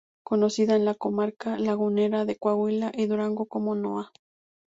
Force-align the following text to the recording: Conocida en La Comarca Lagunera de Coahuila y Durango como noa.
Conocida 0.23 0.75
en 0.75 0.83
La 0.83 0.95
Comarca 0.95 1.59
Lagunera 1.59 2.25
de 2.25 2.35
Coahuila 2.35 2.91
y 2.91 3.05
Durango 3.05 3.45
como 3.45 3.75
noa. 3.75 4.11